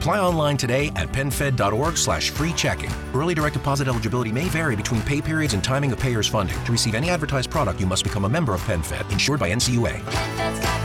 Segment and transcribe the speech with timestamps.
[0.00, 2.90] Apply online today at penfed.org slash free checking.
[3.12, 6.56] Early direct deposit eligibility may vary between pay periods and timing of payer's funding.
[6.64, 10.79] To receive any advertised product, you must become a member of PenFed, insured by NCUA.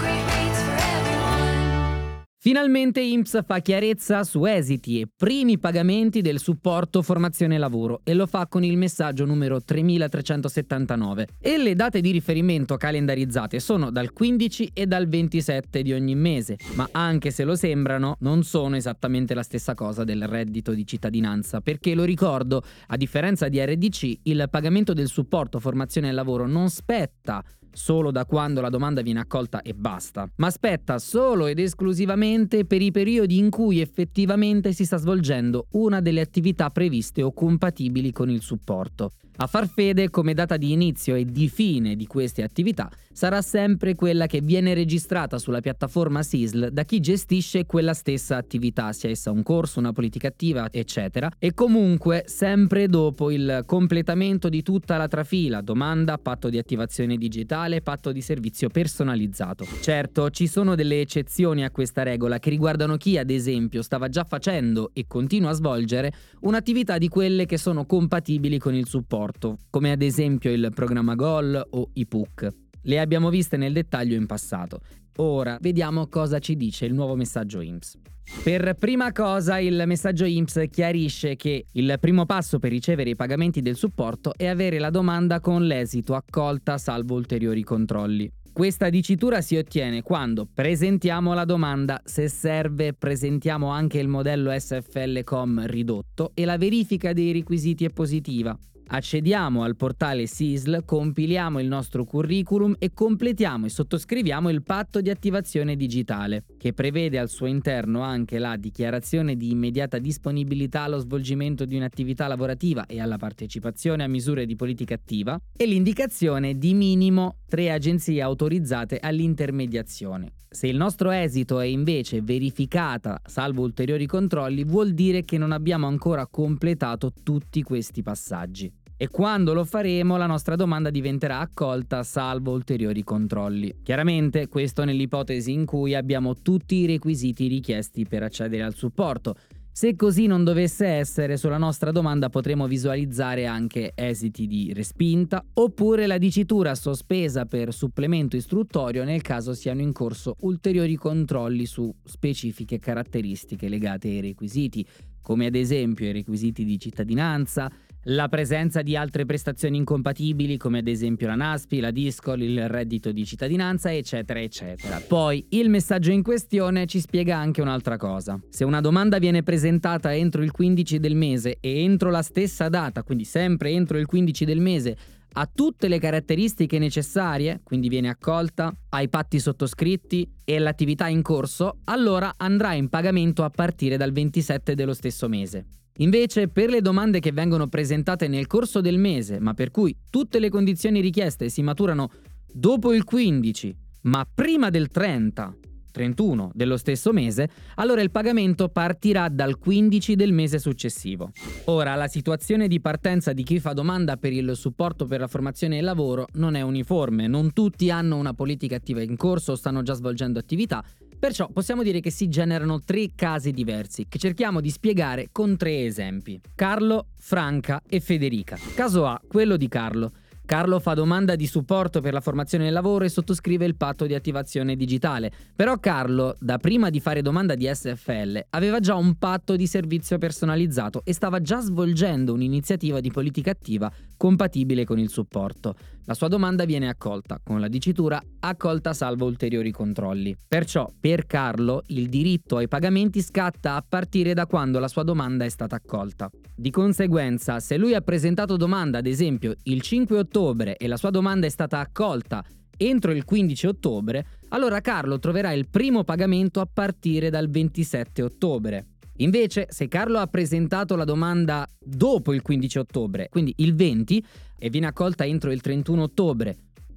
[2.45, 8.27] Finalmente IMSS fa chiarezza su esiti e primi pagamenti del supporto formazione lavoro e lo
[8.27, 14.69] fa con il messaggio numero 3379 e le date di riferimento calendarizzate sono dal 15
[14.75, 19.41] e dal 27 di ogni mese, ma anche se lo sembrano non sono esattamente la
[19.41, 24.93] stessa cosa del reddito di cittadinanza, perché lo ricordo, a differenza di RDC, il pagamento
[24.93, 27.43] del supporto formazione lavoro non spetta
[27.75, 32.81] solo da quando la domanda viene accolta e basta, ma aspetta solo ed esclusivamente per
[32.81, 38.29] i periodi in cui effettivamente si sta svolgendo una delle attività previste o compatibili con
[38.29, 39.11] il supporto.
[39.37, 43.93] A far fede come data di inizio e di fine di queste attività sarà sempre
[43.93, 49.31] quella che viene registrata sulla piattaforma SISL da chi gestisce quella stessa attività, sia essa
[49.31, 55.07] un corso, una politica attiva, eccetera, e comunque sempre dopo il completamento di tutta la
[55.07, 59.65] trafila, domanda, patto di attivazione digitale, patto di servizio personalizzato.
[59.81, 64.23] Certo, ci sono delle eccezioni a questa regola che riguardano chi, ad esempio, stava già
[64.23, 69.91] facendo e continua a svolgere un'attività di quelle che sono compatibili con il supporto come
[69.91, 72.64] ad esempio il programma Goal o i PUC.
[72.87, 74.79] Le abbiamo viste nel dettaglio in passato.
[75.17, 77.97] Ora vediamo cosa ci dice il nuovo messaggio IMSS.
[78.43, 83.61] Per prima cosa il messaggio IMSS chiarisce che il primo passo per ricevere i pagamenti
[83.61, 88.31] del supporto è avere la domanda con l'esito accolta salvo ulteriori controlli.
[88.51, 95.65] Questa dicitura si ottiene quando presentiamo la domanda, se serve presentiamo anche il modello SFL.com
[95.65, 98.57] ridotto e la verifica dei requisiti è positiva.
[98.87, 105.09] Accediamo al portale SISL, compiliamo il nostro curriculum e completiamo e sottoscriviamo il patto di
[105.09, 111.65] attivazione digitale, che prevede al suo interno anche la dichiarazione di immediata disponibilità allo svolgimento
[111.65, 117.37] di un'attività lavorativa e alla partecipazione a misure di politica attiva e l'indicazione di minimo
[117.47, 120.33] tre agenzie autorizzate all'intermediazione.
[120.55, 125.87] Se il nostro esito è invece verificata, salvo ulteriori controlli, vuol dire che non abbiamo
[125.87, 128.74] ancora completato tutti questi passaggi.
[128.97, 133.79] E quando lo faremo la nostra domanda diventerà accolta salvo ulteriori controlli.
[133.83, 139.35] Chiaramente questo nell'ipotesi in cui abbiamo tutti i requisiti richiesti per accedere al supporto,
[139.77, 146.07] se così non dovesse essere, sulla nostra domanda potremo visualizzare anche esiti di respinta oppure
[146.07, 152.79] la dicitura sospesa per supplemento istruttorio nel caso siano in corso ulteriori controlli su specifiche
[152.79, 154.87] caratteristiche legate ai requisiti,
[155.21, 157.69] come ad esempio i requisiti di cittadinanza,
[158.07, 163.11] la presenza di altre prestazioni incompatibili come ad esempio la NASPI, la DISCOL, il reddito
[163.11, 164.99] di cittadinanza, eccetera, eccetera.
[164.99, 168.39] Poi il messaggio in questione ci spiega anche un'altra cosa.
[168.49, 173.03] Se una domanda viene presentata entro il 15 del mese e entro la stessa data,
[173.03, 174.97] quindi sempre entro il 15 del mese,
[175.37, 181.21] ha tutte le caratteristiche necessarie, quindi viene accolta, ha i patti sottoscritti e l'attività in
[181.21, 185.65] corso, allora andrà in pagamento a partire dal 27 dello stesso mese.
[185.99, 190.39] Invece, per le domande che vengono presentate nel corso del mese, ma per cui tutte
[190.39, 192.09] le condizioni richieste si maturano
[192.51, 195.55] dopo il 15, ma prima del 30,
[195.91, 201.31] 31 dello stesso mese, allora il pagamento partirà dal 15 del mese successivo.
[201.65, 205.75] Ora, la situazione di partenza di chi fa domanda per il supporto per la formazione
[205.75, 209.55] e il lavoro non è uniforme, non tutti hanno una politica attiva in corso o
[209.55, 210.83] stanno già svolgendo attività,
[211.17, 215.85] perciò possiamo dire che si generano tre casi diversi che cerchiamo di spiegare con tre
[215.85, 216.39] esempi.
[216.55, 218.57] Carlo, Franca e Federica.
[218.75, 220.11] Caso A, quello di Carlo.
[220.45, 224.13] Carlo fa domanda di supporto per la formazione del lavoro e sottoscrive il patto di
[224.13, 225.31] attivazione digitale.
[225.55, 230.19] Però Carlo, da prima di fare domanda di SFL, aveva già un patto di servizio
[230.19, 235.75] personalizzato e stava già svolgendo un'iniziativa di politica attiva compatibile con il supporto.
[236.05, 240.35] La sua domanda viene accolta, con la dicitura accolta salvo ulteriori controlli.
[240.47, 245.45] Perciò, per Carlo, il diritto ai pagamenti scatta a partire da quando la sua domanda
[245.45, 246.29] è stata accolta.
[246.55, 251.09] Di conseguenza, se lui ha presentato domanda, ad esempio, il 5 ottobre e la sua
[251.09, 252.43] domanda è stata accolta
[252.77, 258.87] entro il 15 ottobre, allora Carlo troverà il primo pagamento a partire dal 27 ottobre.
[259.17, 264.23] Invece, se Carlo ha presentato la domanda dopo il 15 ottobre, quindi il 20,
[264.57, 266.55] e viene accolta entro il 31 ottobre,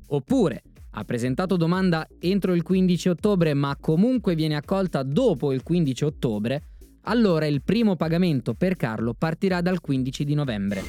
[0.09, 0.63] oppure
[0.93, 6.63] ha presentato domanda entro il 15 ottobre ma comunque viene accolta dopo il 15 ottobre,
[7.03, 10.83] allora il primo pagamento per Carlo partirà dal 15 di novembre.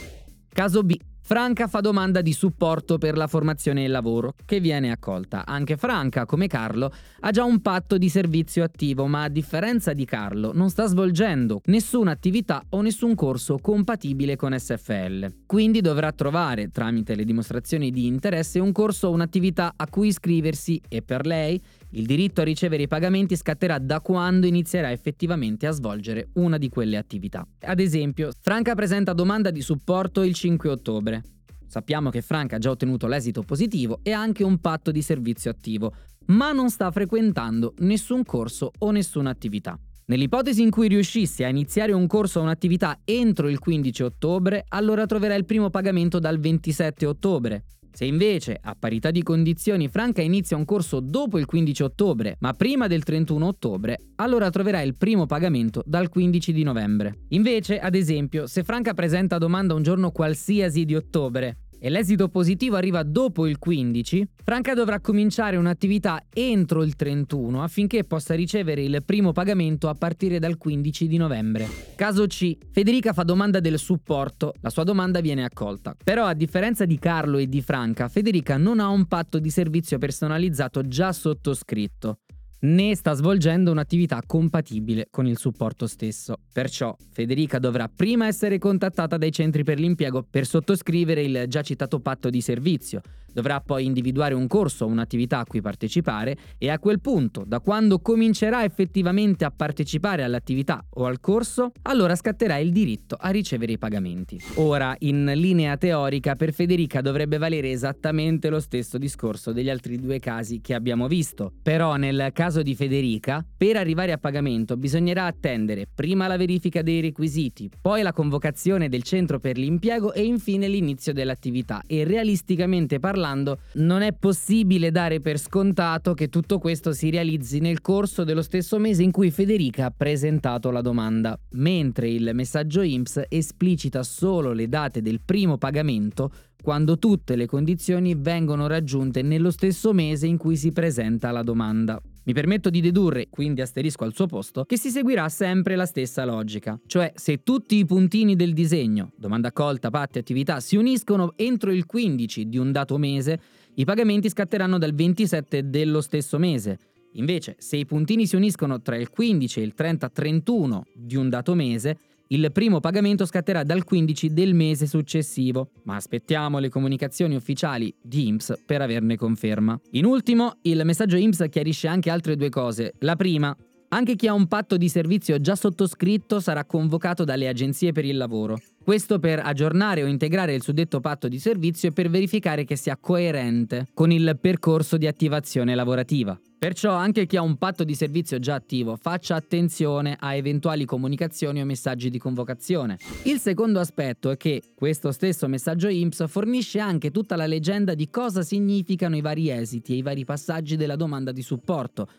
[0.50, 0.98] Caso B.
[1.30, 5.46] Franca fa domanda di supporto per la formazione e il lavoro, che viene accolta.
[5.46, 10.06] Anche Franca, come Carlo, ha già un patto di servizio attivo, ma a differenza di
[10.06, 15.46] Carlo non sta svolgendo nessuna attività o nessun corso compatibile con SFL.
[15.46, 20.82] Quindi dovrà trovare, tramite le dimostrazioni di interesse, un corso o un'attività a cui iscriversi
[20.90, 21.62] e per lei
[21.92, 26.70] il diritto a ricevere i pagamenti scatterà da quando inizierà effettivamente a svolgere una di
[26.70, 27.48] quelle attività.
[27.62, 31.24] Ad esempio, Franca presenta domanda di supporto il 5 ottobre.
[31.66, 35.94] Sappiamo che Franca ha già ottenuto l'esito positivo e anche un patto di servizio attivo,
[36.28, 39.80] ma non sta frequentando nessun corso o nessuna attività.
[40.10, 45.06] Nell'ipotesi in cui riuscissi a iniziare un corso o un'attività entro il 15 ottobre, allora
[45.06, 47.66] troverà il primo pagamento dal 27 ottobre.
[47.92, 52.54] Se invece, a parità di condizioni, Franca inizia un corso dopo il 15 ottobre, ma
[52.54, 57.26] prima del 31 ottobre, allora troverà il primo pagamento dal 15 di novembre.
[57.30, 62.76] Invece, ad esempio, se Franca presenta domanda un giorno qualsiasi di ottobre, e l'esito positivo
[62.76, 69.02] arriva dopo il 15, Franca dovrà cominciare un'attività entro il 31 affinché possa ricevere il
[69.06, 71.68] primo pagamento a partire dal 15 di novembre.
[71.96, 72.58] Caso C.
[72.72, 75.96] Federica fa domanda del supporto, la sua domanda viene accolta.
[76.04, 79.98] Però a differenza di Carlo e di Franca, Federica non ha un patto di servizio
[79.98, 82.20] personalizzato già sottoscritto
[82.62, 86.38] né sta svolgendo un'attività compatibile con il supporto stesso.
[86.52, 92.00] Perciò Federica dovrà prima essere contattata dai centri per l'impiego per sottoscrivere il già citato
[92.00, 93.02] patto di servizio,
[93.34, 97.60] dovrà poi individuare un corso o un'attività a cui partecipare e a quel punto, da
[97.60, 103.74] quando comincerà effettivamente a partecipare all'attività o al corso, allora scatterà il diritto a ricevere
[103.74, 104.40] i pagamenti.
[104.56, 110.20] Ora, in linea teorica, per Federica dovrebbe valere esattamente lo stesso discorso degli altri due
[110.20, 115.88] casi che abbiamo visto, però nel caso di Federica, per arrivare a pagamento bisognerà attendere
[115.94, 121.14] prima la verifica dei requisiti, poi la convocazione del centro per l'impiego e infine l'inizio
[121.14, 121.82] dell'attività.
[121.86, 123.28] E realisticamente parlando
[123.74, 128.80] non è possibile dare per scontato che tutto questo si realizzi nel corso dello stesso
[128.80, 134.68] mese in cui Federica ha presentato la domanda, mentre il messaggio IMSS esplicita solo le
[134.68, 136.32] date del primo pagamento
[136.62, 142.02] quando tutte le condizioni vengono raggiunte nello stesso mese in cui si presenta la domanda.
[142.24, 146.26] Mi permetto di dedurre, quindi asterisco al suo posto, che si seguirà sempre la stessa
[146.26, 151.72] logica, cioè se tutti i puntini del disegno, domanda colta, patti, attività, si uniscono entro
[151.72, 153.40] il 15 di un dato mese,
[153.76, 156.78] i pagamenti scatteranno dal 27 dello stesso mese.
[157.14, 161.56] Invece, se i puntini si uniscono tra il 15 e il 30-31 di un dato
[161.56, 161.98] mese,
[162.32, 168.28] il primo pagamento scatterà dal 15 del mese successivo, ma aspettiamo le comunicazioni ufficiali di
[168.28, 169.80] IMSS per averne conferma.
[169.92, 172.94] In ultimo, il messaggio IMSS chiarisce anche altre due cose.
[173.00, 173.56] La prima,
[173.90, 178.18] anche chi ha un patto di servizio già sottoscritto sarà convocato dalle agenzie per il
[178.18, 178.60] lavoro.
[178.84, 182.98] Questo per aggiornare o integrare il suddetto patto di servizio e per verificare che sia
[182.98, 186.40] coerente con il percorso di attivazione lavorativa.
[186.60, 191.62] Perciò anche chi ha un patto di servizio già attivo faccia attenzione a eventuali comunicazioni
[191.62, 192.98] o messaggi di convocazione.
[193.24, 198.10] Il secondo aspetto è che questo stesso messaggio IMSS fornisce anche tutta la leggenda di
[198.10, 202.10] cosa significano i vari esiti e i vari passaggi della domanda di supporto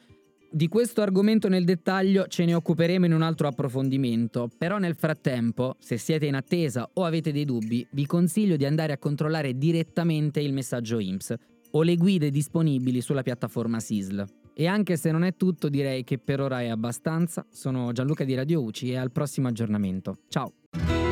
[0.52, 5.76] di questo argomento nel dettaglio ce ne occuperemo in un altro approfondimento, però nel frattempo,
[5.78, 10.40] se siete in attesa o avete dei dubbi, vi consiglio di andare a controllare direttamente
[10.40, 11.36] il messaggio IMSS
[11.72, 14.24] o le guide disponibili sulla piattaforma SISL.
[14.54, 17.46] E anche se non è tutto, direi che per ora è abbastanza.
[17.50, 20.18] Sono Gianluca di Radio UCI e al prossimo aggiornamento.
[20.28, 20.52] Ciao!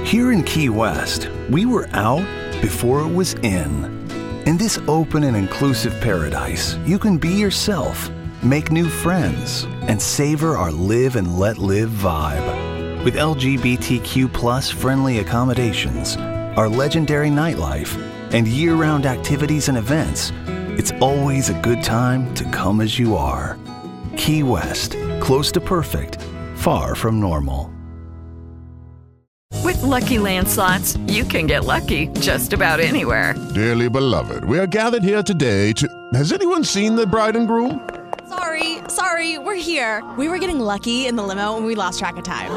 [0.04, 2.24] Here in Key West, we were out
[2.60, 4.06] before it was in.
[4.44, 8.10] In this open and inclusive paradise, you can be yourself.
[8.42, 13.04] make new friends, and savor our live and let live vibe.
[13.04, 16.16] With LGBTQ friendly accommodations,
[16.56, 17.96] our legendary nightlife,
[18.32, 20.32] and year round activities and events,
[20.78, 23.58] it's always a good time to come as you are.
[24.16, 26.20] Key West, close to perfect,
[26.54, 27.72] far from normal.
[29.64, 33.34] With Lucky Land slots, you can get lucky just about anywhere.
[33.54, 35.88] Dearly beloved, we are gathered here today to.
[36.14, 37.88] Has anyone seen the bride and groom?
[38.28, 40.02] Sorry, sorry, we're here.
[40.16, 42.50] We were getting lucky in the limo and we lost track of time.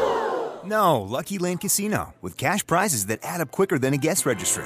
[0.63, 4.65] No, Lucky Land Casino, with cash prizes that add up quicker than a guest registry.